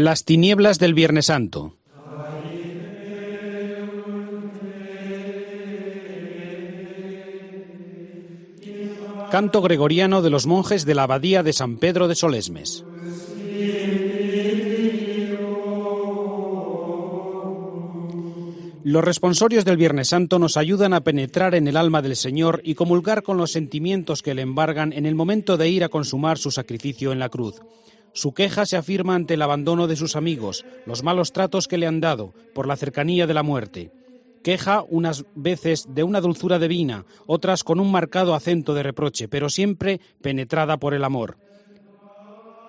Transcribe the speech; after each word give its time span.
Las 0.00 0.24
tinieblas 0.24 0.78
del 0.78 0.94
Viernes 0.94 1.26
Santo. 1.26 1.74
Canto 9.32 9.60
gregoriano 9.60 10.22
de 10.22 10.30
los 10.30 10.46
monjes 10.46 10.86
de 10.86 10.94
la 10.94 11.02
Abadía 11.02 11.42
de 11.42 11.52
San 11.52 11.78
Pedro 11.78 12.06
de 12.06 12.14
Solesmes. 12.14 12.84
Los 18.84 19.02
responsorios 19.02 19.64
del 19.64 19.76
Viernes 19.76 20.10
Santo 20.10 20.38
nos 20.38 20.56
ayudan 20.56 20.94
a 20.94 21.00
penetrar 21.00 21.56
en 21.56 21.66
el 21.66 21.76
alma 21.76 22.02
del 22.02 22.14
Señor 22.14 22.60
y 22.62 22.76
comulgar 22.76 23.24
con 23.24 23.36
los 23.36 23.50
sentimientos 23.50 24.22
que 24.22 24.34
le 24.34 24.42
embargan 24.42 24.92
en 24.92 25.06
el 25.06 25.16
momento 25.16 25.56
de 25.56 25.68
ir 25.68 25.82
a 25.82 25.88
consumar 25.88 26.38
su 26.38 26.52
sacrificio 26.52 27.10
en 27.10 27.18
la 27.18 27.30
cruz. 27.30 27.60
Su 28.18 28.34
queja 28.34 28.66
se 28.66 28.76
afirma 28.76 29.14
ante 29.14 29.34
el 29.34 29.42
abandono 29.42 29.86
de 29.86 29.94
sus 29.94 30.16
amigos, 30.16 30.64
los 30.86 31.04
malos 31.04 31.30
tratos 31.30 31.68
que 31.68 31.78
le 31.78 31.86
han 31.86 32.00
dado, 32.00 32.34
por 32.52 32.66
la 32.66 32.74
cercanía 32.74 33.28
de 33.28 33.34
la 33.34 33.44
muerte. 33.44 33.92
Queja 34.42 34.82
unas 34.88 35.24
veces 35.36 35.86
de 35.88 36.02
una 36.02 36.20
dulzura 36.20 36.58
divina, 36.58 37.04
otras 37.28 37.62
con 37.62 37.78
un 37.78 37.92
marcado 37.92 38.34
acento 38.34 38.74
de 38.74 38.82
reproche, 38.82 39.28
pero 39.28 39.48
siempre 39.48 40.00
penetrada 40.20 40.78
por 40.78 40.94
el 40.94 41.04
amor. 41.04 41.36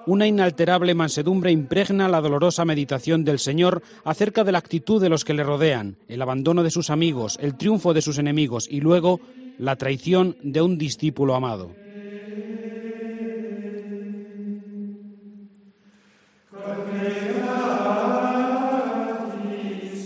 Una 0.06 0.28
inalterable 0.28 0.94
mansedumbre 0.94 1.52
impregna 1.52 2.08
la 2.10 2.22
dolorosa 2.22 2.64
meditación 2.64 3.24
del 3.24 3.40
Señor 3.40 3.82
acerca 4.04 4.44
de 4.44 4.52
la 4.52 4.60
actitud 4.60 5.02
de 5.02 5.10
los 5.10 5.26
que 5.26 5.34
le 5.34 5.44
rodean, 5.44 5.98
el 6.08 6.22
abandono 6.22 6.62
de 6.62 6.70
sus 6.70 6.92
amigos, 6.92 7.40
el 7.42 7.58
triunfo 7.58 7.96
de 7.96 8.04
sus 8.04 8.20
enemigos 8.20 8.68
y 8.70 8.82
luego 8.82 9.20
la 9.58 9.78
traición 9.78 10.38
de 10.44 10.62
un 10.62 10.78
discípulo 10.78 11.34
amado. 11.34 11.72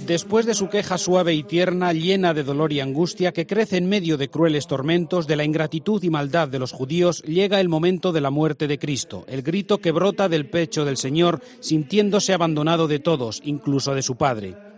Después 0.05 0.45
de 0.45 0.53
su 0.53 0.67
queja 0.67 0.98
suave 0.98 1.33
y 1.33 1.44
tierna, 1.44 1.94
llena 1.94 2.33
de 2.33 2.44
dolor 2.44 2.73
y 2.73 2.81
angustia, 2.81 3.31
que 3.31 3.47
crece 3.47 3.78
en 3.78 3.88
medio 3.88 4.17
de 4.17 4.30
crueles 4.30 4.67
tormentos, 4.67 5.28
de 5.28 5.38
la 5.38 5.45
ingratitud 5.45 6.03
y 6.03 6.09
maldad 6.09 6.50
de 6.50 6.59
los 6.59 6.73
judíos, 6.73 7.23
llega 7.23 7.61
el 7.61 7.69
momento 7.69 8.11
de 8.11 8.19
la 8.19 8.30
muerte 8.30 8.67
de 8.67 8.80
Cristo, 8.80 9.23
el 9.30 9.44
grito 9.44 9.78
que 9.78 9.91
brota 9.91 10.28
del 10.28 10.50
pecho 10.50 10.83
del 10.83 10.97
Señor, 10.97 11.39
sintiéndose 11.61 12.33
abandonado 12.33 12.89
de 12.89 13.00
todos, 13.00 13.41
incluso 13.45 13.95
de 13.95 14.02
su 14.02 14.17
Padre. 14.17 14.72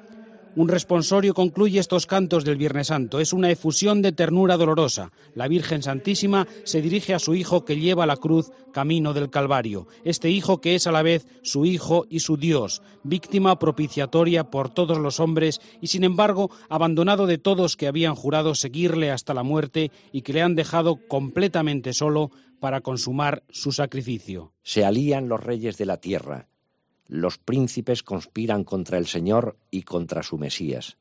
Un 0.58 0.70
responsorio 0.70 1.34
concluye 1.34 1.82
estos 1.82 2.06
cantos 2.06 2.46
del 2.46 2.56
Viernes 2.56 2.88
Santo. 2.88 3.20
Es 3.20 3.34
una 3.34 3.52
efusión 3.52 4.02
de 4.02 4.14
ternura 4.14 4.56
dolorosa. 4.56 5.12
La 5.34 5.50
Virgen 5.50 5.84
Santísima 5.84 6.48
se 6.64 6.82
dirige 6.82 7.14
a 7.14 7.20
su 7.20 7.36
Hijo 7.36 7.66
que 7.66 7.78
lleva 7.78 8.06
la 8.06 8.16
cruz 8.16 8.54
camino 8.72 9.14
del 9.14 9.30
Calvario. 9.30 9.88
Este 10.06 10.30
Hijo 10.30 10.62
que 10.62 10.76
es 10.76 10.88
a 10.88 10.94
la 10.94 11.02
vez 11.02 11.28
su 11.44 11.66
Hijo 11.66 12.06
y 12.10 12.22
su 12.22 12.38
Dios, 12.38 12.82
víctima 13.04 13.60
propiciatoria 13.60 14.50
por 14.50 14.70
todos 14.70 14.98
los 14.98 15.20
hombres 15.20 15.60
y 15.82 15.88
sin 15.88 16.06
embargo 16.06 16.50
abandonado 16.70 17.28
de 17.28 17.38
todos 17.38 17.76
que 17.76 17.88
habían 17.88 18.16
jurado 18.16 18.56
seguirle 18.56 19.12
hasta 19.12 19.34
la 19.34 19.44
muerte 19.44 19.92
y 20.14 20.22
que 20.22 20.32
le 20.32 20.42
han 20.42 20.56
dejado 20.56 21.00
completamente 21.10 21.92
solo 21.92 22.32
para 22.62 22.80
consumar 22.80 23.44
su 23.50 23.74
sacrificio. 23.74 24.54
Se 24.64 24.86
alían 24.86 25.28
los 25.28 25.44
reyes 25.44 25.78
de 25.78 25.86
la 25.86 25.98
tierra 25.98 26.48
los 27.08 27.38
príncipes 27.38 28.04
conspiran 28.04 28.64
contra 28.64 28.98
el 28.98 29.06
Señor 29.06 29.58
y 29.72 29.84
contra 29.84 30.24
su 30.24 30.38
Mesías. 30.38 30.98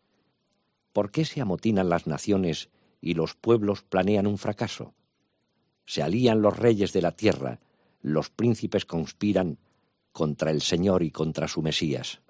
¿Por 0.92 1.10
qué 1.10 1.24
se 1.24 1.40
amotinan 1.40 1.88
las 1.88 2.06
naciones 2.06 2.70
y 3.00 3.14
los 3.14 3.34
pueblos 3.34 3.82
planean 3.82 4.26
un 4.26 4.38
fracaso? 4.38 4.94
Se 5.86 6.02
alían 6.02 6.42
los 6.42 6.56
reyes 6.58 6.92
de 6.92 7.02
la 7.02 7.12
tierra, 7.12 7.60
los 8.00 8.30
príncipes 8.30 8.84
conspiran 8.84 9.58
contra 10.12 10.50
el 10.50 10.62
Señor 10.62 11.02
y 11.02 11.10
contra 11.10 11.48
su 11.48 11.62
Mesías. 11.62 12.20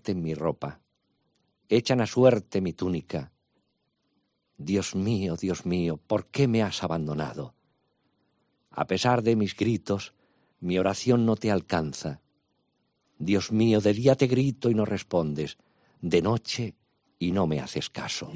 Reparten 0.00 0.22
mi 0.22 0.34
ropa, 0.34 0.80
echan 1.68 2.00
a 2.00 2.06
suerte 2.06 2.60
mi 2.60 2.72
túnica. 2.72 3.32
Dios 4.56 4.94
mío, 4.94 5.36
Dios 5.36 5.66
mío, 5.66 5.98
¿por 5.98 6.26
qué 6.26 6.48
me 6.48 6.62
has 6.62 6.82
abandonado? 6.82 7.54
A 8.70 8.86
pesar 8.86 9.22
de 9.22 9.36
mis 9.36 9.54
gritos, 9.54 10.12
mi 10.60 10.78
oración 10.78 11.26
no 11.26 11.36
te 11.36 11.50
alcanza. 11.50 12.20
Dios 13.18 13.52
mío, 13.52 13.80
de 13.80 13.92
día 13.92 14.14
te 14.16 14.26
grito 14.26 14.70
y 14.70 14.74
no 14.74 14.84
respondes, 14.84 15.58
de 16.00 16.22
noche 16.22 16.74
y 17.18 17.32
no 17.32 17.46
me 17.46 17.60
haces 17.60 17.90
caso. 17.90 18.32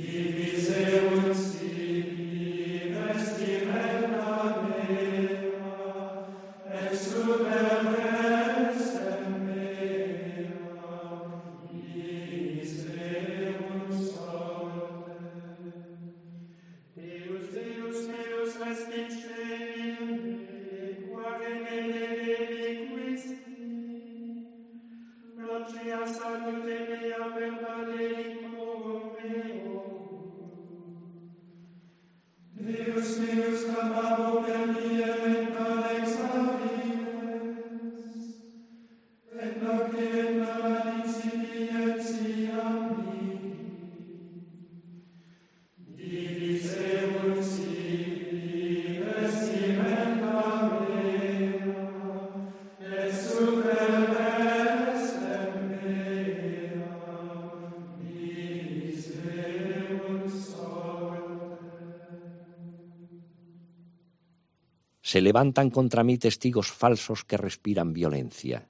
Se 65.15 65.21
levantan 65.21 65.71
contra 65.71 66.03
mí 66.03 66.19
testigos 66.19 66.72
falsos 66.72 67.25
que 67.25 67.37
respiran 67.37 67.93
violencia. 67.93 68.69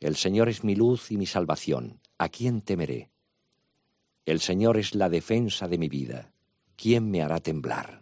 El 0.00 0.16
Señor 0.16 0.48
es 0.48 0.64
mi 0.64 0.74
luz 0.74 1.12
y 1.12 1.16
mi 1.16 1.26
salvación. 1.26 2.00
¿A 2.18 2.28
quién 2.28 2.60
temeré? 2.60 3.12
El 4.26 4.40
Señor 4.40 4.78
es 4.78 4.96
la 4.96 5.08
defensa 5.08 5.68
de 5.68 5.78
mi 5.78 5.88
vida. 5.88 6.32
¿Quién 6.74 7.08
me 7.08 7.22
hará 7.22 7.38
temblar? 7.38 7.93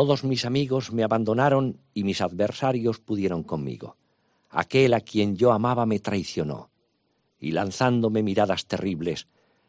Todos 0.00 0.24
mis 0.24 0.46
amigos 0.46 0.94
me 0.94 1.04
abandonaron 1.04 1.78
y 1.92 2.04
mis 2.04 2.22
adversarios 2.22 3.00
pudieron 3.00 3.42
conmigo. 3.42 3.98
Aquel 4.48 4.94
a 4.94 5.02
quien 5.02 5.36
yo 5.36 5.52
amaba 5.52 5.84
me 5.84 5.98
traicionó, 5.98 6.70
y 7.38 7.50
lanzándome 7.50 8.22
miradas 8.22 8.64
terribles, 8.64 9.28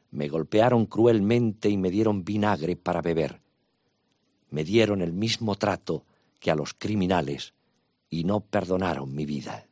me 0.09 0.29
golpearon 0.29 0.85
cruelmente 0.85 1.67
y 1.67 1.75
me 1.75 1.91
dieron 1.91 2.23
vinagre 2.23 2.77
para 2.77 3.01
beber. 3.01 3.41
Me 4.49 4.63
dieron 4.63 5.01
el 5.01 5.11
mismo 5.11 5.55
trato 5.55 6.05
que 6.39 6.49
a 6.49 6.55
los 6.55 6.73
criminales 6.75 7.53
y 8.09 8.23
no 8.23 8.39
perdonaron 8.39 9.13
mi 9.13 9.25
vida. 9.25 9.67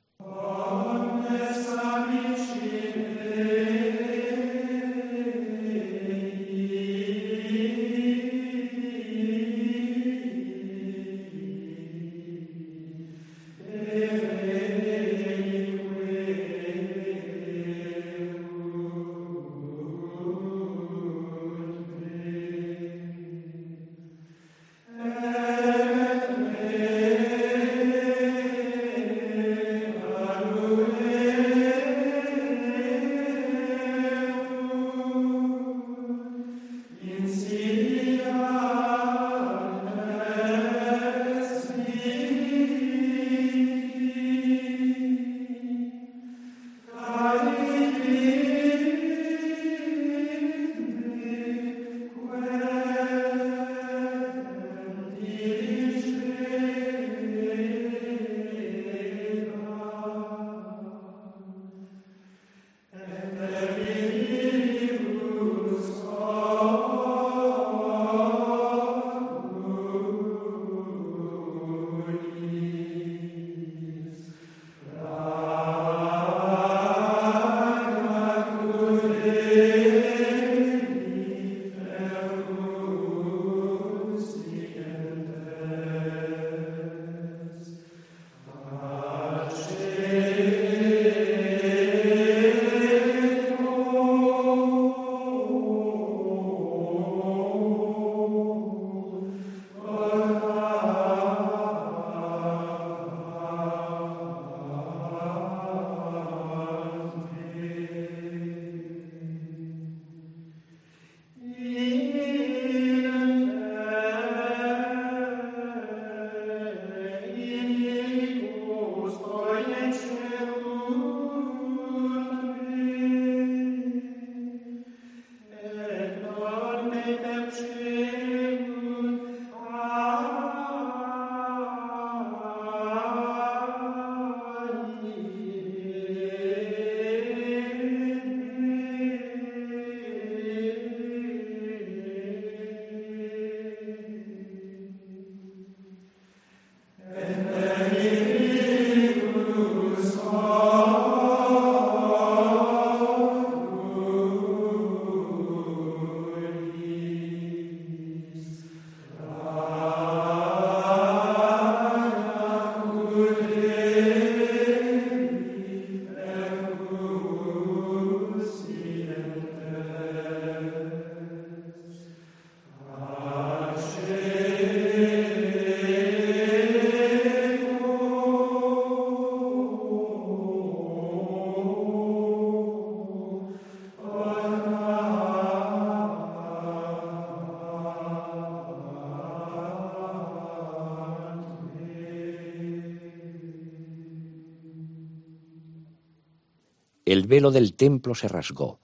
Velo 197.29 197.51
del 197.51 197.75
templo 197.75 198.15
se 198.15 198.27
rasgó, 198.27 198.79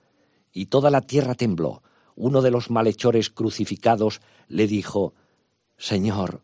y 0.54 0.68
toda 0.68 0.92
la 0.92 1.02
tierra 1.02 1.34
tembló. 1.34 1.82
Uno 2.16 2.42
de 2.42 2.52
los 2.52 2.70
malhechores 2.70 3.30
crucificados 3.30 4.22
le 4.48 4.68
dijo, 4.68 5.16
Señor, 5.78 6.44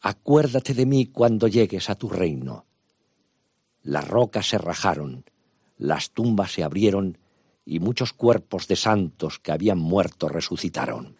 acuérdate 0.00 0.74
de 0.74 0.86
mí 0.86 1.06
cuando 1.06 1.46
llegues 1.46 1.90
a 1.90 1.94
tu 1.94 2.08
reino. 2.08 2.64
Las 3.82 4.08
rocas 4.08 4.48
se 4.48 4.58
rajaron, 4.58 5.24
las 5.76 6.10
tumbas 6.10 6.52
se 6.52 6.64
abrieron, 6.64 7.18
y 7.66 7.78
muchos 7.78 8.12
cuerpos 8.12 8.66
de 8.66 8.76
santos 8.76 9.38
que 9.38 9.52
habían 9.52 9.78
muerto 9.78 10.28
resucitaron. 10.28 11.18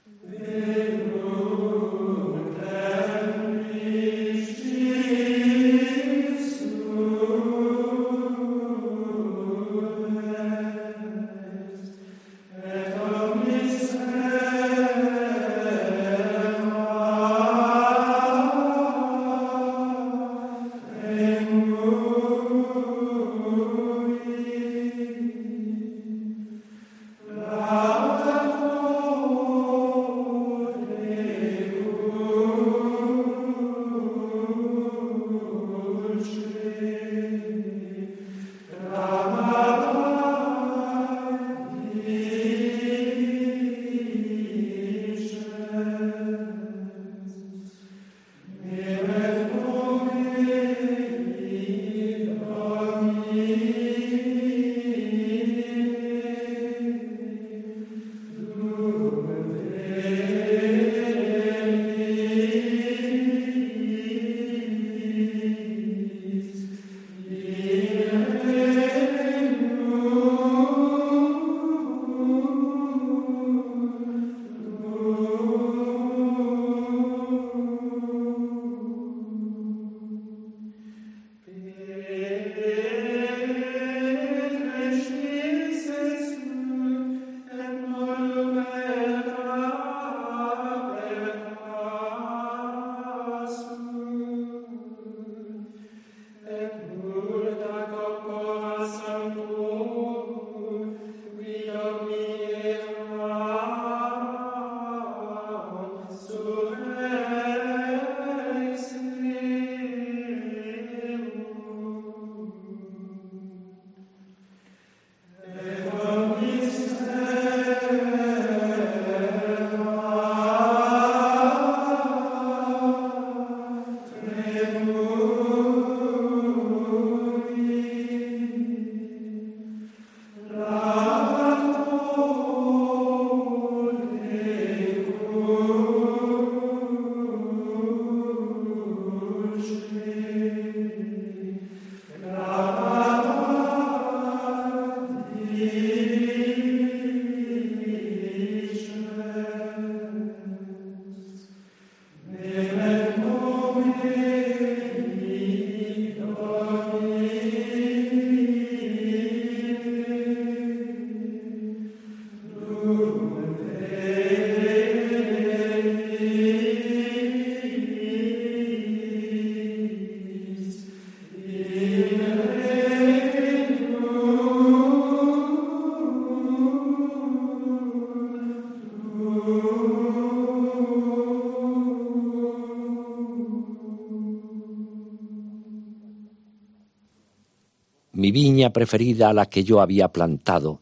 Mi 188.24 188.32
viña 188.32 188.70
preferida 188.70 189.28
a 189.28 189.34
la 189.34 189.50
que 189.50 189.64
yo 189.64 189.82
había 189.82 190.08
plantado, 190.08 190.80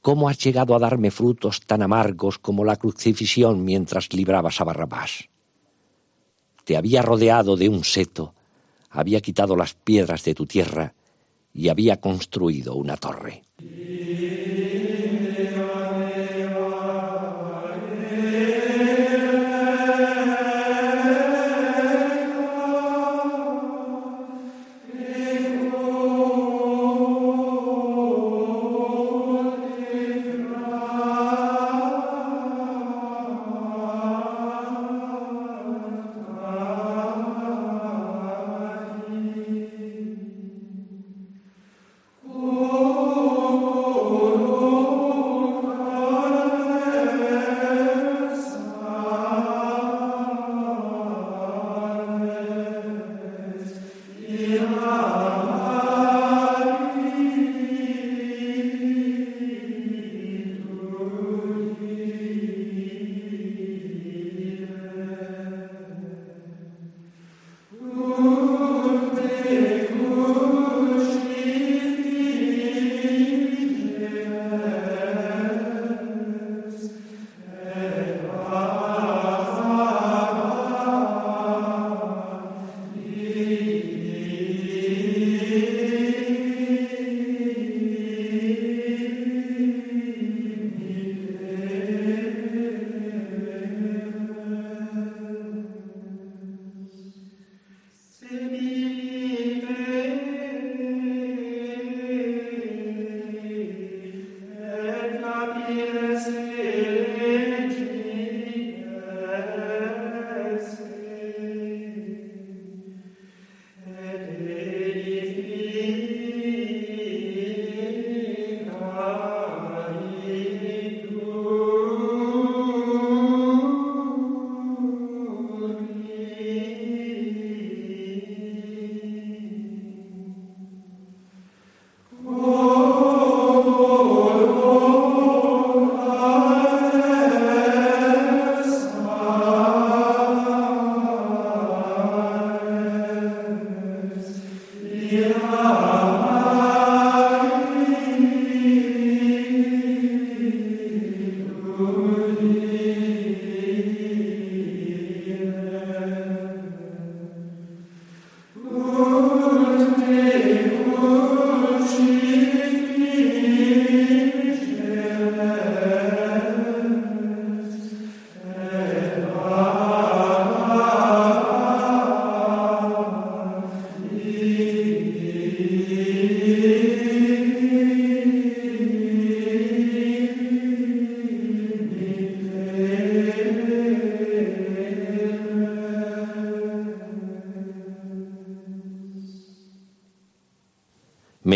¿cómo 0.00 0.30
has 0.30 0.38
llegado 0.38 0.74
a 0.74 0.78
darme 0.78 1.10
frutos 1.10 1.60
tan 1.60 1.82
amargos 1.82 2.38
como 2.38 2.64
la 2.64 2.76
crucifixión 2.76 3.66
mientras 3.66 4.10
librabas 4.14 4.62
a 4.62 4.64
Barrabás? 4.64 5.28
Te 6.64 6.78
había 6.78 7.02
rodeado 7.02 7.58
de 7.58 7.68
un 7.68 7.84
seto, 7.84 8.32
había 8.88 9.20
quitado 9.20 9.56
las 9.56 9.74
piedras 9.74 10.24
de 10.24 10.34
tu 10.34 10.46
tierra 10.46 10.94
y 11.52 11.68
había 11.68 12.00
construido 12.00 12.76
una 12.76 12.96
torre. 12.96 13.42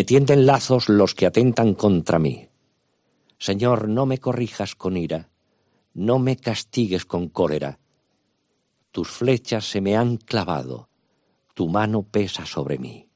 Tienden 0.08 0.46
lazos 0.46 0.88
los 0.88 1.14
que 1.14 1.26
atentan 1.26 1.74
contra 1.74 2.18
mí. 2.18 2.48
Señor, 3.38 3.88
no 3.88 4.06
me 4.06 4.16
corrijas 4.16 4.74
con 4.74 4.96
ira, 4.96 5.28
no 5.92 6.18
me 6.18 6.38
castigues 6.38 7.04
con 7.04 7.28
cólera. 7.28 7.78
Tus 8.90 9.10
flechas 9.10 9.66
se 9.66 9.82
me 9.82 9.98
han 9.98 10.16
clavado, 10.16 10.88
tu 11.52 11.68
mano 11.68 12.04
pesa 12.04 12.46
sobre 12.46 12.78
mí. 12.78 13.07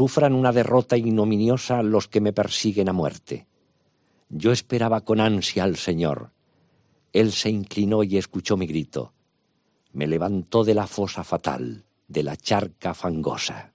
Sufran 0.00 0.32
una 0.32 0.50
derrota 0.50 0.96
ignominiosa 0.96 1.82
los 1.82 2.08
que 2.08 2.22
me 2.22 2.32
persiguen 2.32 2.88
a 2.88 2.94
muerte. 2.94 3.46
Yo 4.30 4.50
esperaba 4.50 5.02
con 5.02 5.20
ansia 5.20 5.62
al 5.62 5.76
Señor. 5.76 6.30
Él 7.12 7.32
se 7.32 7.50
inclinó 7.50 8.02
y 8.02 8.16
escuchó 8.16 8.56
mi 8.56 8.66
grito. 8.66 9.12
Me 9.92 10.06
levantó 10.06 10.64
de 10.64 10.72
la 10.72 10.86
fosa 10.86 11.22
fatal, 11.22 11.84
de 12.08 12.22
la 12.22 12.34
charca 12.38 12.94
fangosa. 12.94 13.69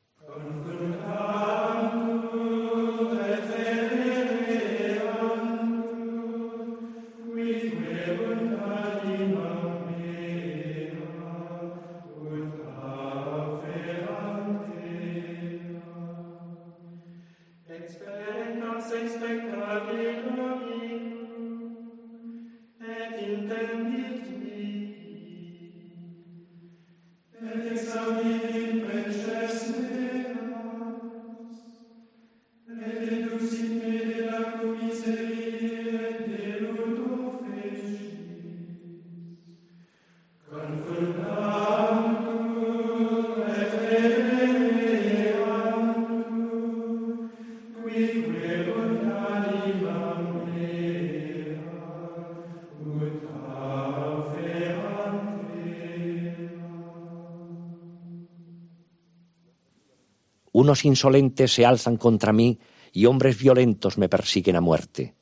Unos 60.56 60.86
insolentes 60.86 61.54
se 61.54 61.66
alzan 61.66 61.98
contra 61.98 62.32
mí 62.32 62.58
y 62.94 63.08
hombres 63.08 63.38
violentos 63.38 63.98
me 63.98 64.08
persiguen 64.08 64.56
a 64.56 64.62
muerte. 64.62 65.14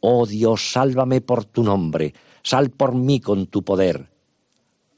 Oh 0.00 0.26
Dios, 0.26 0.70
sálvame 0.70 1.22
por 1.22 1.46
tu 1.46 1.62
nombre, 1.62 2.12
sal 2.42 2.68
por 2.68 2.94
mí 2.94 3.18
con 3.18 3.46
tu 3.46 3.64
poder. 3.64 4.10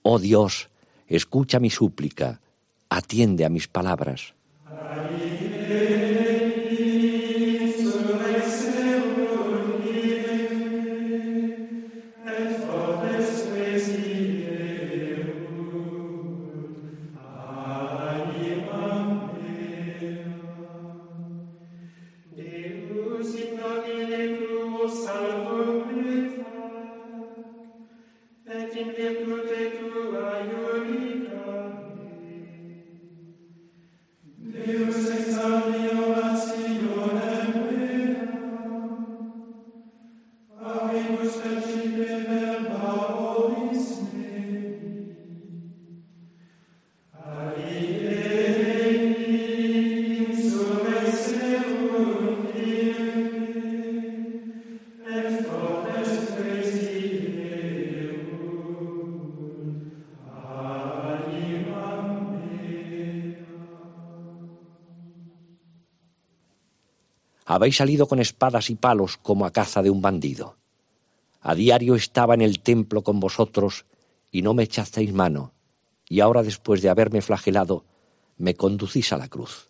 Oh 0.03 0.19
Dios, 0.19 0.69
escucha 1.07 1.61
mi 1.61 1.71
súplica, 1.71 2.41
atiende 2.89 3.45
a 3.45 3.51
mis 3.51 3.69
palabras. 3.69 4.35
Habéis 67.69 67.77
salido 67.77 68.09
con 68.09 68.19
espadas 68.19 68.71
y 68.71 68.77
palos 68.77 69.19
como 69.19 69.45
a 69.45 69.51
caza 69.51 69.83
de 69.83 69.91
un 69.91 70.01
bandido. 70.01 70.57
A 71.43 71.55
diario 71.55 71.97
estaba 71.97 72.33
en 72.33 72.41
el 72.41 72.61
templo 72.61 73.03
con 73.03 73.21
vosotros 73.21 73.85
y 74.33 74.41
no 74.41 74.55
me 74.55 74.63
echasteis 74.63 75.13
mano, 75.13 75.53
y 76.09 76.21
ahora 76.21 76.43
después 76.43 76.81
de 76.81 76.89
haberme 76.89 77.21
flagelado, 77.21 77.85
me 78.39 78.55
conducís 78.55 79.13
a 79.13 79.19
la 79.19 79.29
cruz. 79.29 79.69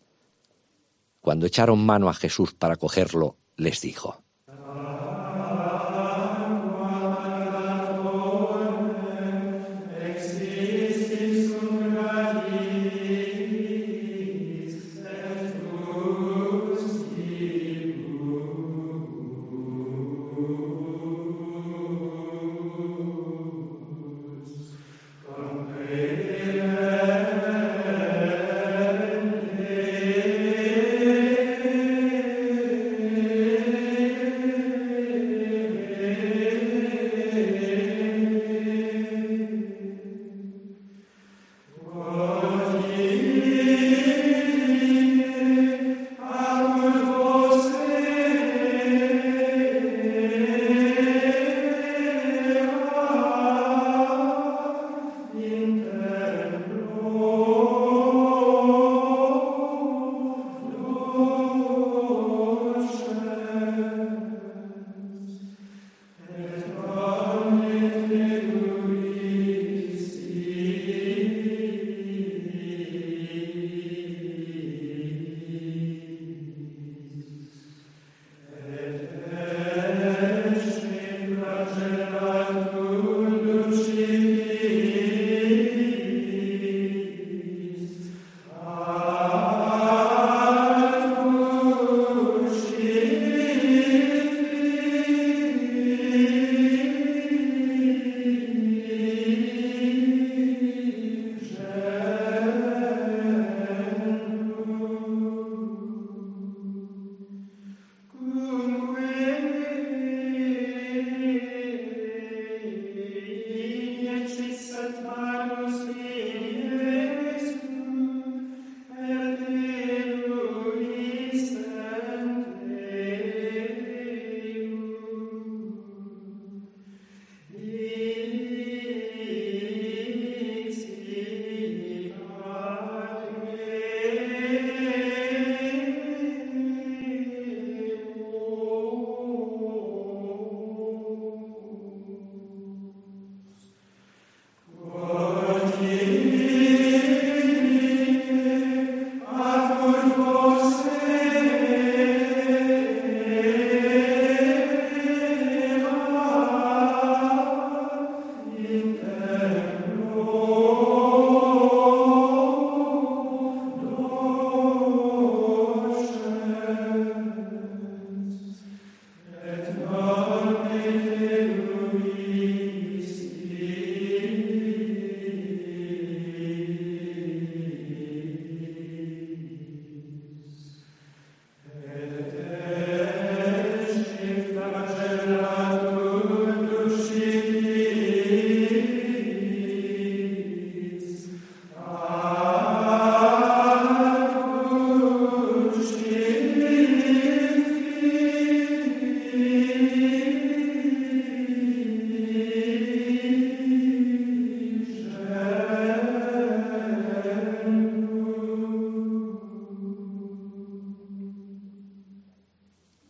Cuando 1.21 1.47
echaron 1.47 1.85
mano 1.85 2.09
a 2.09 2.15
Jesús 2.15 2.55
para 2.55 2.77
cogerlo, 2.77 3.37
les 3.57 3.81
dijo, 3.81 4.23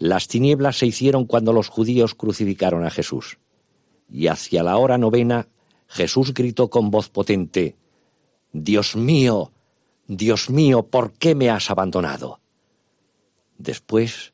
Las 0.08 0.26
tinieblas 0.26 0.78
se 0.78 0.86
hicieron 0.86 1.26
cuando 1.26 1.52
los 1.52 1.68
judíos 1.68 2.14
crucificaron 2.14 2.82
a 2.82 2.90
Jesús. 2.90 3.36
Y 4.10 4.28
hacia 4.28 4.62
la 4.62 4.78
hora 4.78 4.96
novena 4.96 5.48
Jesús 5.86 6.32
gritó 6.32 6.70
con 6.70 6.90
voz 6.90 7.10
potente, 7.10 7.76
Dios 8.50 8.96
mío, 8.96 9.52
Dios 10.06 10.48
mío, 10.48 10.86
¿por 10.86 11.12
qué 11.12 11.34
me 11.34 11.50
has 11.50 11.70
abandonado? 11.70 12.40
Después, 13.58 14.32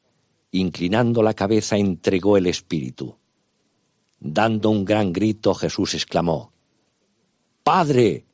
inclinando 0.53 1.25
la 1.25 1.35
cabeza, 1.35 1.77
entregó 1.77 2.37
el 2.37 2.47
Espíritu. 2.47 3.17
Dando 4.21 4.71
un 4.71 4.85
gran 4.85 5.13
grito, 5.13 5.55
Jesús 5.55 5.95
exclamó, 5.95 6.53
Padre, 7.65 8.27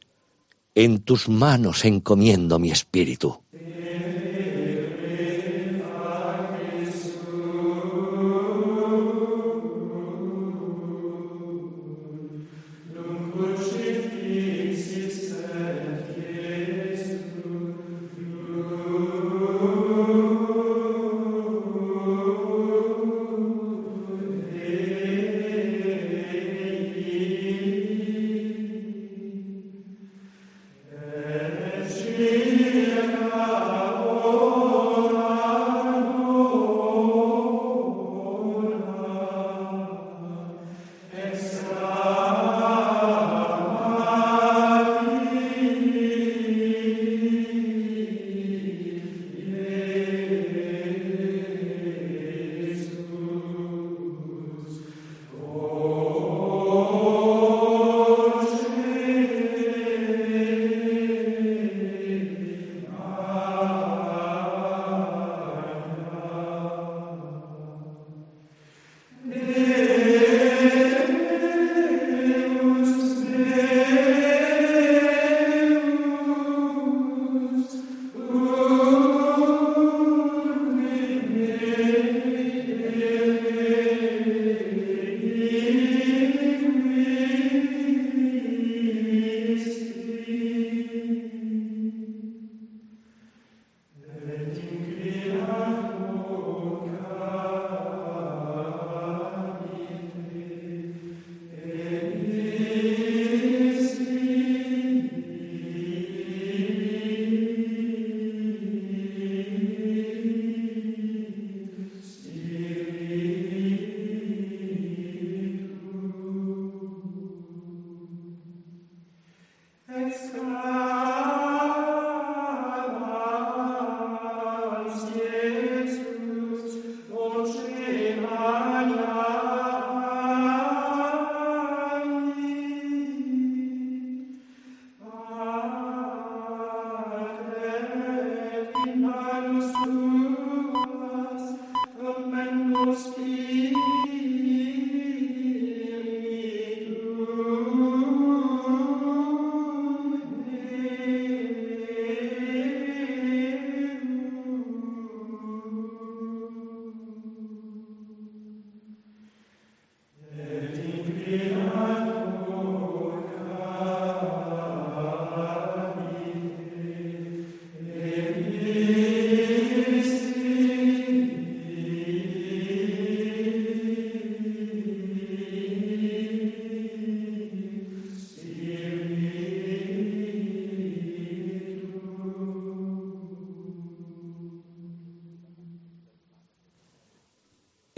en 0.74 1.00
tus 1.00 1.26
manos 1.30 1.86
encomiendo 1.86 2.58
mi 2.58 2.70
espíritu. 2.70 3.42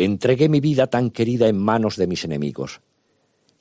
Entregué 0.04 0.48
mi 0.48 0.58
vida 0.58 0.88
tan 0.88 1.10
querida 1.10 1.46
en 1.46 1.56
manos 1.56 1.94
de 1.94 2.08
mis 2.08 2.24
enemigos, 2.24 2.80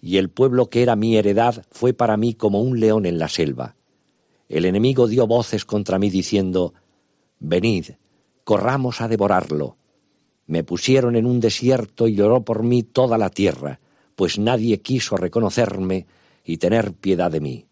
y 0.01 0.17
el 0.17 0.31
pueblo 0.31 0.71
que 0.71 0.81
era 0.81 0.95
mi 0.95 1.15
heredad 1.15 1.63
fue 1.69 1.93
para 1.93 2.17
mí 2.17 2.33
como 2.33 2.61
un 2.61 2.79
león 2.79 3.05
en 3.05 3.19
la 3.19 3.27
selva. 3.27 3.75
El 4.49 4.65
enemigo 4.65 5.07
dio 5.07 5.27
voces 5.27 5.65
contra 5.65 5.99
mí 5.99 6.09
diciendo, 6.09 6.73
Venid, 7.39 7.91
corramos 8.43 9.01
a 9.01 9.07
devorarlo. 9.07 9.77
Me 10.47 10.63
pusieron 10.63 11.15
en 11.15 11.27
un 11.27 11.39
desierto 11.39 12.07
y 12.07 12.15
lloró 12.15 12.43
por 12.43 12.63
mí 12.63 12.81
toda 12.81 13.19
la 13.19 13.29
tierra, 13.29 13.79
pues 14.15 14.39
nadie 14.39 14.81
quiso 14.81 15.17
reconocerme 15.17 16.07
y 16.43 16.57
tener 16.57 16.93
piedad 16.93 17.29
de 17.29 17.39
mí. 17.39 17.67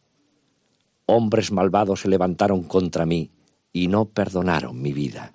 Hombres 1.07 1.51
malvados 1.51 2.01
se 2.01 2.07
levantaron 2.07 2.61
contra 2.65 3.07
mí 3.07 3.31
y 3.73 3.87
no 3.87 4.05
perdonaron 4.05 4.79
mi 4.79 4.93
vida. 4.93 5.33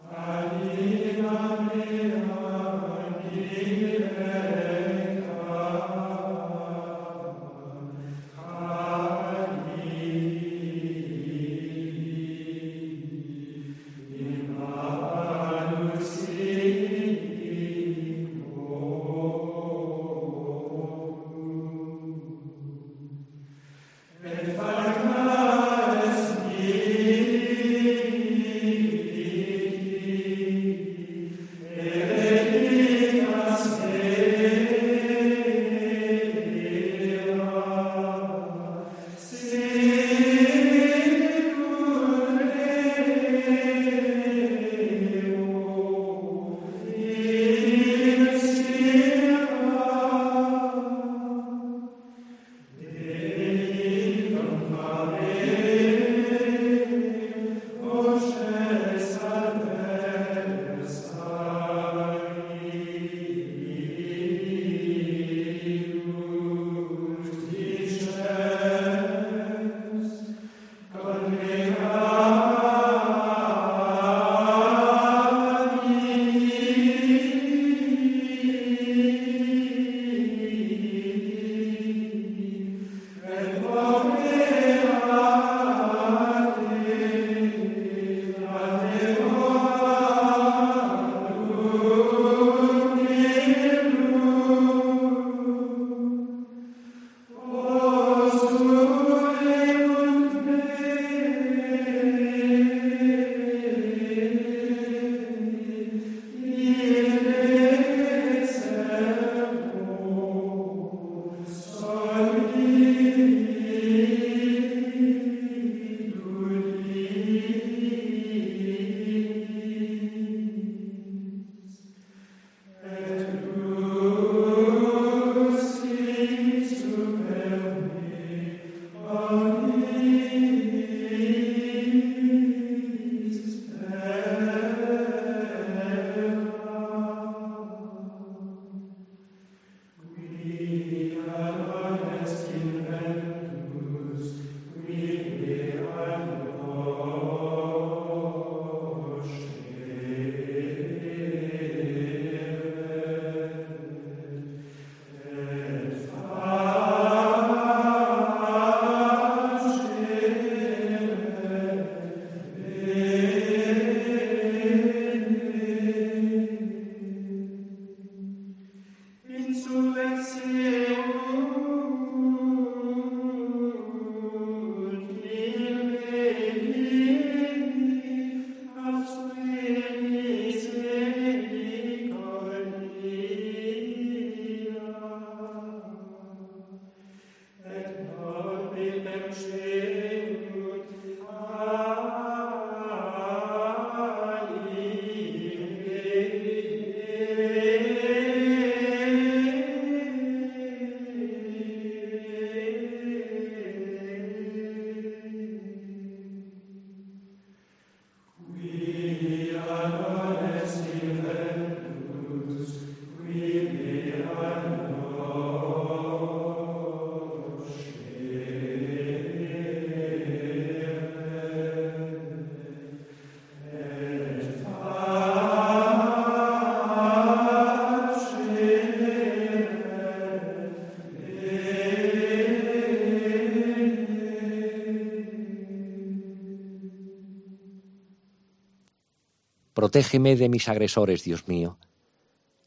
Protégeme 239.95 240.35
de 240.35 240.49
mis 240.49 240.69
agresores, 240.69 241.23
Dios 241.23 241.47
mío. 241.47 241.79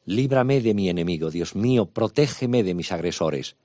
Líbrame 0.06 0.62
de 0.62 0.74
mi 0.74 0.88
enemigo, 0.88 1.30
Dios 1.30 1.58
mío, 1.58 1.86
protégeme 1.88 2.64
de 2.64 2.74
mis 2.74 2.94
agresores. 2.94 3.58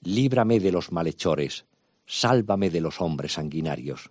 Líbrame 0.00 0.60
de 0.60 0.72
los 0.72 0.92
malhechores, 0.92 1.66
sálvame 2.06 2.70
de 2.70 2.80
los 2.80 3.02
hombres 3.02 3.34
sanguinarios. 3.34 4.10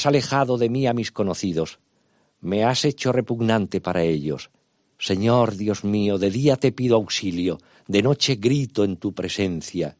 Has 0.00 0.06
alejado 0.06 0.56
de 0.56 0.70
mí 0.70 0.86
a 0.86 0.94
mis 0.94 1.12
conocidos, 1.12 1.78
me 2.40 2.64
has 2.64 2.86
hecho 2.86 3.12
repugnante 3.12 3.82
para 3.82 4.02
ellos. 4.02 4.50
Señor 4.98 5.56
Dios 5.56 5.84
mío, 5.84 6.16
de 6.16 6.30
día 6.30 6.56
te 6.56 6.72
pido 6.72 6.96
auxilio, 6.96 7.58
de 7.86 8.00
noche 8.00 8.36
grito 8.36 8.82
en 8.82 8.96
tu 8.96 9.12
presencia. 9.12 9.98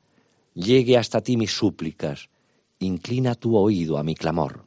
Llegue 0.55 0.97
hasta 0.97 1.21
ti 1.21 1.37
mis 1.37 1.53
súplicas, 1.53 2.31
inclina 2.79 3.35
tu 3.35 3.59
oído 3.59 3.99
a 3.99 4.03
mi 4.03 4.15
clamor. 4.15 4.65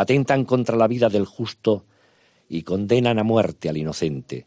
Atentan 0.00 0.44
contra 0.44 0.76
la 0.76 0.88
vida 0.88 1.08
del 1.08 1.24
justo 1.24 1.84
y 2.48 2.62
condenan 2.62 3.18
a 3.18 3.24
muerte 3.24 3.68
al 3.68 3.76
inocente. 3.76 4.46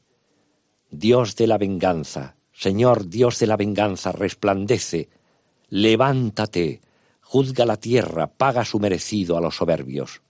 Dios 0.92 1.36
de 1.36 1.48
la 1.48 1.58
venganza, 1.58 2.36
Señor 2.52 3.08
Dios 3.08 3.39
de 3.39 3.48
la 3.48 3.58
venganza, 3.58 4.12
resplandece, 4.12 5.10
levántate, 5.70 6.82
juzga 7.22 7.66
la 7.66 7.78
tierra, 7.78 8.28
paga 8.28 8.63
su 8.66 8.80
merecido 8.80 9.38
a 9.38 9.42
los 9.42 9.56
soberbios. 9.56 10.22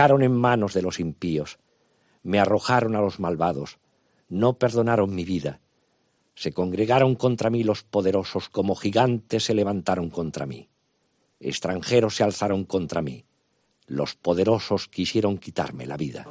En 0.00 0.32
manos 0.32 0.72
de 0.72 0.82
los 0.82 0.98
impíos, 0.98 1.58
me 2.22 2.40
arrojaron 2.40 2.96
a 2.96 3.00
los 3.00 3.20
malvados, 3.20 3.78
no 4.28 4.58
perdonaron 4.58 5.14
mi 5.14 5.24
vida. 5.24 5.60
Se 6.34 6.52
congregaron 6.52 7.14
contra 7.14 7.50
mí 7.50 7.64
los 7.64 7.82
poderosos, 7.82 8.48
como 8.48 8.74
gigantes 8.74 9.44
se 9.44 9.54
levantaron 9.54 10.08
contra 10.08 10.46
mí. 10.46 10.68
Extranjeros 11.38 12.16
se 12.16 12.24
alzaron 12.24 12.64
contra 12.64 13.02
mí. 13.02 13.26
Los 13.86 14.14
poderosos 14.14 14.88
quisieron 14.88 15.36
quitarme 15.36 15.86
la 15.86 15.96
vida. 15.96 16.26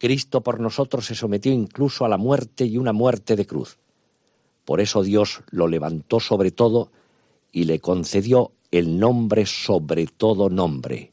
Cristo 0.00 0.40
por 0.40 0.60
nosotros 0.60 1.04
se 1.04 1.14
sometió 1.14 1.52
incluso 1.52 2.06
a 2.06 2.08
la 2.08 2.16
muerte 2.16 2.64
y 2.64 2.78
una 2.78 2.94
muerte 2.94 3.36
de 3.36 3.46
cruz. 3.46 3.76
Por 4.64 4.80
eso 4.80 5.02
Dios 5.02 5.42
lo 5.50 5.68
levantó 5.68 6.20
sobre 6.20 6.50
todo 6.50 6.90
y 7.52 7.64
le 7.64 7.80
concedió 7.80 8.52
el 8.70 8.98
nombre 8.98 9.44
sobre 9.44 10.06
todo 10.06 10.48
nombre. 10.48 11.10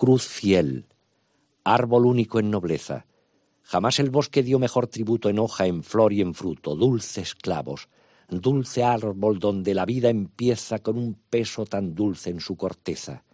Cruz 0.00 0.26
fiel, 0.26 0.86
árbol 1.62 2.06
único 2.06 2.40
en 2.40 2.50
nobleza, 2.50 3.04
jamás 3.60 3.98
el 3.98 4.08
bosque 4.08 4.42
dio 4.42 4.58
mejor 4.58 4.86
tributo 4.86 5.28
en 5.28 5.38
hoja, 5.38 5.66
en 5.66 5.82
flor 5.82 6.14
y 6.14 6.22
en 6.22 6.32
fruto, 6.32 6.74
dulces 6.74 7.34
clavos, 7.34 7.90
dulce 8.30 8.82
árbol 8.82 9.38
donde 9.38 9.74
la 9.74 9.84
vida 9.84 10.08
empieza 10.08 10.78
con 10.78 10.96
un 10.96 11.20
peso 11.28 11.66
tan 11.66 11.94
dulce 11.94 12.30
en 12.30 12.40
su 12.40 12.56
corteza. 12.56 13.24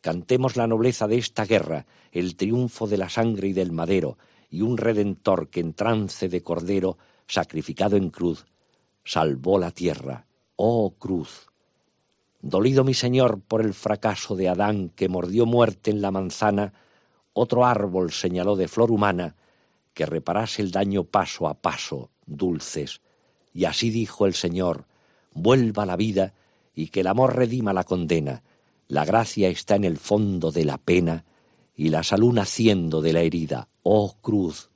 Cantemos 0.00 0.56
la 0.56 0.68
nobleza 0.68 1.08
de 1.08 1.18
esta 1.18 1.46
guerra, 1.46 1.84
el 2.12 2.36
triunfo 2.36 2.86
de 2.86 2.98
la 2.98 3.08
sangre 3.08 3.48
y 3.48 3.52
del 3.52 3.72
madero, 3.72 4.18
y 4.50 4.60
un 4.62 4.76
redentor 4.76 5.50
que 5.50 5.58
en 5.58 5.74
trance 5.74 6.28
de 6.28 6.44
cordero, 6.44 6.96
sacrificado 7.26 7.96
en 7.96 8.10
cruz, 8.10 8.46
salvó 9.02 9.58
la 9.58 9.72
tierra. 9.72 10.28
Oh 10.54 10.94
cruz, 10.96 11.48
Dolido 12.42 12.82
mi 12.82 12.92
señor 12.92 13.40
por 13.40 13.60
el 13.60 13.72
fracaso 13.72 14.34
de 14.34 14.48
Adán 14.48 14.90
que 14.90 15.08
mordió 15.08 15.46
muerte 15.46 15.92
en 15.92 16.02
la 16.02 16.10
manzana, 16.10 16.72
otro 17.32 17.64
árbol 17.64 18.10
señaló 18.10 18.56
de 18.56 18.66
flor 18.66 18.90
humana 18.90 19.36
que 19.94 20.06
reparase 20.06 20.60
el 20.60 20.72
daño 20.72 21.04
paso 21.04 21.46
a 21.46 21.54
paso, 21.54 22.10
dulces. 22.26 23.00
Y 23.54 23.64
así 23.66 23.90
dijo 23.90 24.26
el 24.26 24.34
Señor, 24.34 24.86
vuelva 25.32 25.86
la 25.86 25.96
vida 25.96 26.34
y 26.74 26.88
que 26.88 27.00
el 27.00 27.06
amor 27.06 27.36
redima 27.36 27.72
la 27.72 27.84
condena. 27.84 28.42
La 28.88 29.04
gracia 29.04 29.48
está 29.48 29.76
en 29.76 29.84
el 29.84 29.98
fondo 29.98 30.50
de 30.50 30.64
la 30.64 30.78
pena 30.78 31.24
y 31.76 31.90
la 31.90 32.02
salud 32.02 32.32
naciendo 32.32 33.00
de 33.02 33.12
la 33.12 33.20
herida. 33.20 33.68
Oh 33.84 34.16
cruz, 34.20 34.70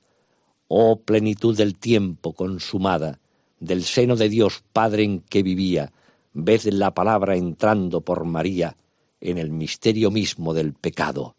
oh 0.69 1.01
plenitud 1.01 1.57
del 1.57 1.75
tiempo 1.75 2.33
consumada, 2.33 3.19
del 3.59 3.83
seno 3.83 4.15
de 4.15 4.29
Dios 4.29 4.63
Padre 4.71 5.03
en 5.03 5.19
que 5.19 5.43
vivía, 5.43 5.91
ved 6.37 6.61
la 6.71 6.93
palabra 6.93 7.35
entrando 7.35 8.01
por 8.01 8.23
María 8.23 8.77
en 9.19 9.39
el 9.39 9.49
misterio 9.49 10.11
mismo 10.11 10.53
del 10.53 10.73
pecado. 10.73 11.35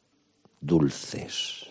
Dulces. 0.60 1.68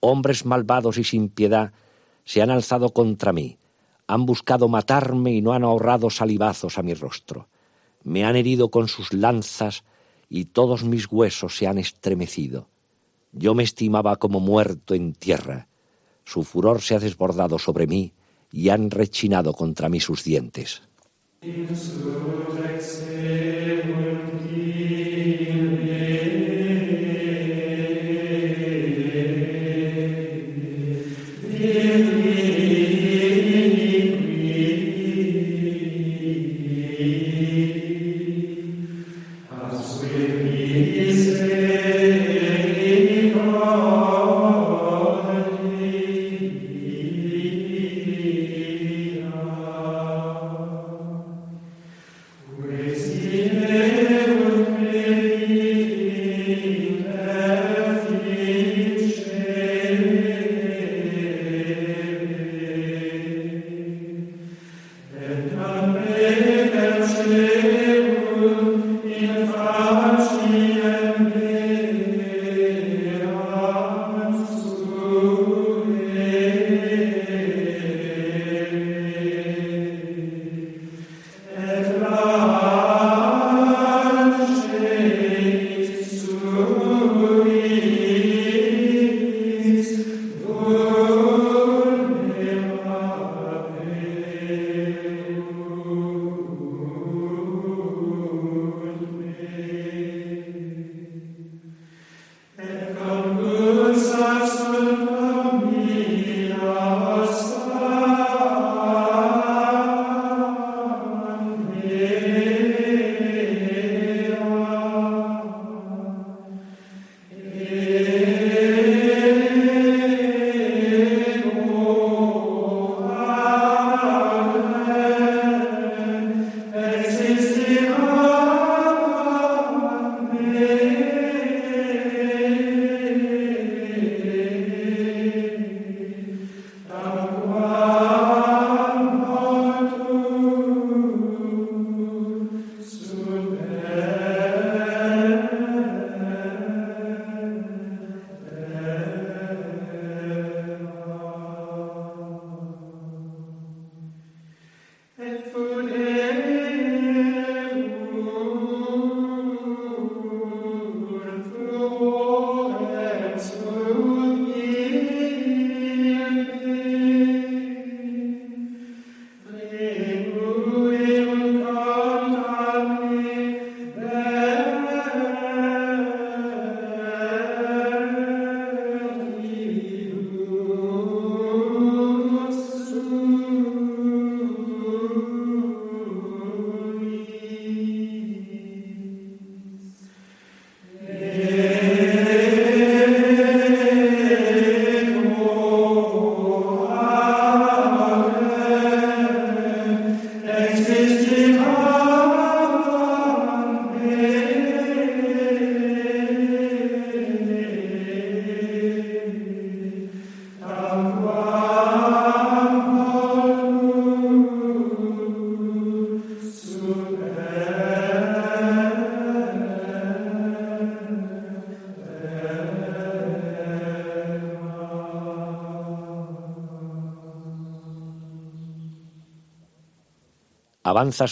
hombres 0.03 0.45
malvados 0.45 0.97
y 0.97 1.03
sin 1.03 1.29
piedad 1.29 1.71
se 2.25 2.41
han 2.41 2.49
alzado 2.49 2.89
contra 2.89 3.31
mí, 3.31 3.57
han 4.07 4.25
buscado 4.25 4.67
matarme 4.67 5.33
y 5.33 5.41
no 5.41 5.53
han 5.53 5.63
ahorrado 5.63 6.09
salivazos 6.09 6.77
a 6.77 6.83
mi 6.83 6.93
rostro. 6.93 7.47
Me 8.03 8.25
han 8.25 8.35
herido 8.35 8.69
con 8.69 8.87
sus 8.89 9.13
lanzas 9.13 9.83
y 10.29 10.45
todos 10.45 10.83
mis 10.83 11.07
huesos 11.09 11.55
se 11.55 11.67
han 11.67 11.77
estremecido. 11.77 12.67
Yo 13.31 13.55
me 13.55 13.63
estimaba 13.63 14.17
como 14.17 14.39
muerto 14.39 14.93
en 14.93 15.13
tierra. 15.13 15.67
Su 16.25 16.43
furor 16.43 16.81
se 16.81 16.95
ha 16.95 16.99
desbordado 16.99 17.57
sobre 17.57 17.87
mí 17.87 18.13
y 18.51 18.69
han 18.69 18.91
rechinado 18.91 19.53
contra 19.53 19.89
mí 19.89 19.99
sus 19.99 20.23
dientes. 20.23 20.81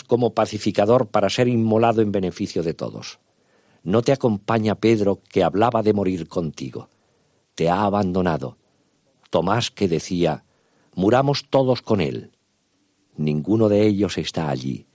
Como 0.08 0.34
pacificador 0.34 1.08
para 1.08 1.30
ser 1.30 1.48
inmolado 1.48 2.02
en 2.02 2.12
beneficio 2.12 2.64
de 2.64 2.74
todos. 2.74 3.20
No 3.84 4.02
te 4.02 4.12
acompaña 4.12 4.76
Pedro 4.76 5.22
que 5.30 5.44
hablaba 5.44 5.82
de 5.82 5.94
morir 5.94 6.28
contigo. 6.28 6.90
Te 7.56 7.70
ha 7.70 7.84
abandonado. 7.84 8.58
Tomás 9.30 9.72
que 9.72 9.88
decía, 9.88 10.44
muramos 10.96 11.50
todos 11.50 11.82
con 11.82 12.02
él. 12.02 12.32
Ninguno 13.18 13.70
de 13.70 13.88
ellos 13.88 14.18
está 14.18 14.50
allí. 14.50 14.88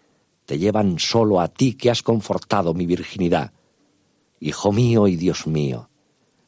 Te 0.45 0.59
llevan 0.59 0.99
solo 0.99 1.41
a 1.41 1.49
ti 1.49 1.75
que 1.75 1.91
has 1.91 2.03
confortado 2.03 2.75
mi 2.75 2.87
virginidad. 2.87 3.53
Hijo 4.39 4.73
mío 4.73 5.09
y 5.09 5.17
Dios 5.17 5.47
mío, 5.47 5.89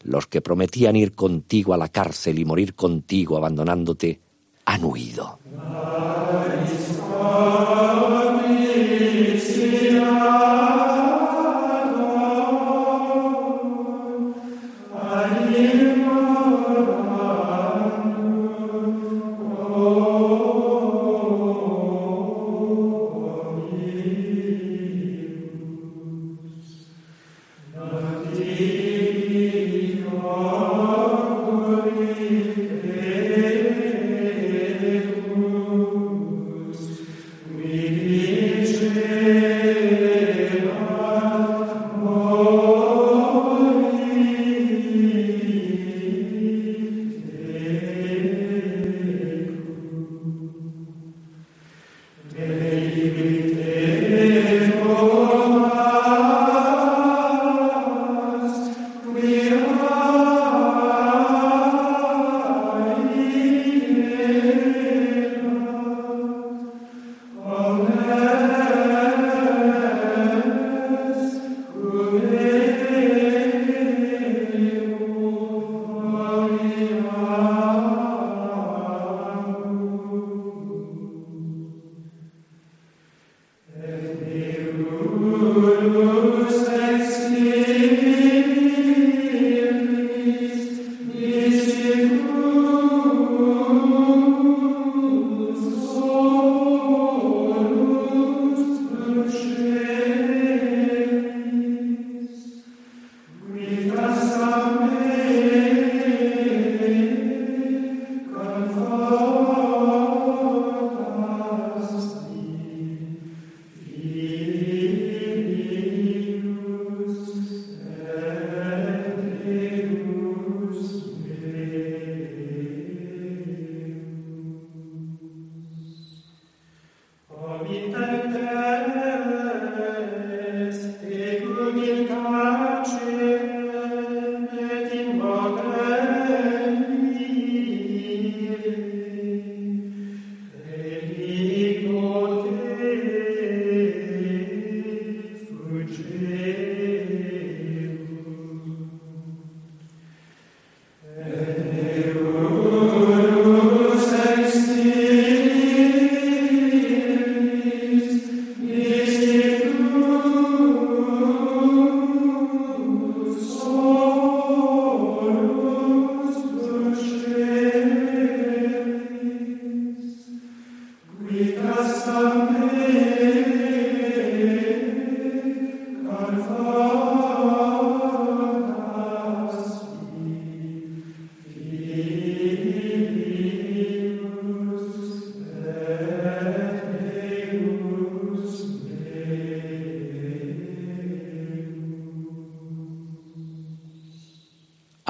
los 0.02 0.26
que 0.26 0.40
prometían 0.40 0.94
ir 0.96 1.14
contigo 1.14 1.74
a 1.74 1.76
la 1.76 1.88
cárcel 1.88 2.38
y 2.38 2.44
morir 2.44 2.74
contigo 2.74 3.36
abandonándote, 3.36 4.20
han 4.64 4.84
huido. 4.84 5.38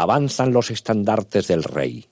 Avanzan 0.09 0.54
los 0.54 0.70
estandartes 0.70 1.48
del 1.48 1.62
Rey. 1.62 2.06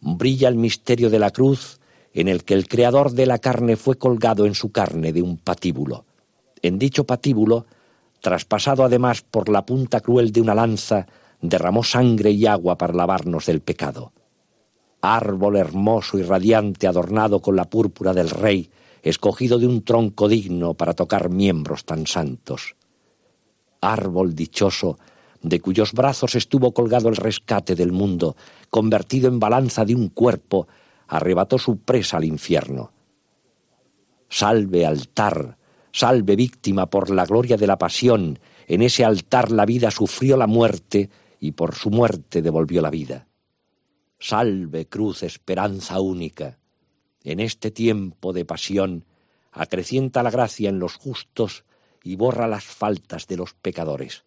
Brilla 0.00 0.46
el 0.46 0.54
misterio 0.54 1.10
de 1.10 1.18
la 1.18 1.32
cruz 1.32 1.80
en 2.14 2.28
el 2.28 2.44
que 2.44 2.54
el 2.54 2.68
creador 2.68 3.10
de 3.10 3.26
la 3.26 3.38
carne 3.38 3.74
fue 3.74 3.98
colgado 3.98 4.46
en 4.46 4.54
su 4.54 4.70
carne 4.70 5.12
de 5.12 5.22
un 5.22 5.38
patíbulo. 5.38 6.04
En 6.62 6.78
dicho 6.78 7.02
patíbulo, 7.02 7.66
traspasado 8.20 8.84
además 8.84 9.22
por 9.22 9.48
la 9.48 9.66
punta 9.66 10.00
cruel 10.00 10.30
de 10.30 10.40
una 10.40 10.54
lanza, 10.54 11.08
derramó 11.40 11.82
sangre 11.82 12.30
y 12.30 12.46
agua 12.46 12.78
para 12.78 12.94
lavarnos 12.94 13.46
del 13.46 13.60
pecado. 13.60 14.12
Árbol 15.00 15.56
hermoso 15.56 16.18
y 16.18 16.22
radiante 16.22 16.86
adornado 16.86 17.40
con 17.40 17.56
la 17.56 17.64
púrpura 17.64 18.14
del 18.14 18.30
Rey, 18.30 18.70
escogido 19.02 19.58
de 19.58 19.66
un 19.66 19.82
tronco 19.82 20.28
digno 20.28 20.74
para 20.74 20.94
tocar 20.94 21.28
miembros 21.28 21.84
tan 21.86 22.06
santos. 22.06 22.76
Árbol 23.80 24.32
dichoso, 24.36 24.96
de 25.42 25.60
cuyos 25.60 25.92
brazos 25.92 26.34
estuvo 26.34 26.72
colgado 26.72 27.08
el 27.08 27.16
rescate 27.16 27.74
del 27.74 27.92
mundo, 27.92 28.36
convertido 28.70 29.28
en 29.28 29.40
balanza 29.40 29.84
de 29.84 29.94
un 29.94 30.08
cuerpo, 30.08 30.68
arrebató 31.08 31.58
su 31.58 31.78
presa 31.78 32.16
al 32.16 32.24
infierno. 32.24 32.92
Salve 34.28 34.86
altar, 34.86 35.58
salve 35.92 36.36
víctima 36.36 36.86
por 36.88 37.10
la 37.10 37.26
gloria 37.26 37.56
de 37.56 37.66
la 37.66 37.76
pasión, 37.76 38.38
en 38.66 38.82
ese 38.82 39.04
altar 39.04 39.50
la 39.50 39.66
vida 39.66 39.90
sufrió 39.90 40.36
la 40.36 40.46
muerte 40.46 41.10
y 41.40 41.52
por 41.52 41.74
su 41.74 41.90
muerte 41.90 42.40
devolvió 42.40 42.80
la 42.80 42.90
vida. 42.90 43.26
Salve 44.18 44.86
cruz, 44.86 45.24
esperanza 45.24 46.00
única. 46.00 46.58
En 47.24 47.40
este 47.40 47.72
tiempo 47.72 48.32
de 48.32 48.44
pasión, 48.44 49.04
acrecienta 49.50 50.22
la 50.22 50.30
gracia 50.30 50.68
en 50.68 50.78
los 50.78 50.94
justos 50.94 51.64
y 52.04 52.16
borra 52.16 52.46
las 52.46 52.64
faltas 52.64 53.26
de 53.26 53.36
los 53.36 53.54
pecadores. 53.54 54.24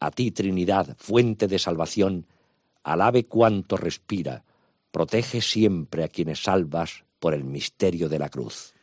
A 0.00 0.10
ti, 0.10 0.30
Trinidad, 0.30 0.96
fuente 0.98 1.46
de 1.46 1.58
salvación, 1.58 2.26
alabe 2.82 3.26
cuanto 3.26 3.76
respira, 3.76 4.44
protege 4.90 5.40
siempre 5.42 6.04
a 6.04 6.08
quienes 6.08 6.42
salvas 6.42 7.04
por 7.18 7.34
el 7.34 7.44
misterio 7.44 8.08
de 8.08 8.18
la 8.18 8.30
cruz. 8.30 8.74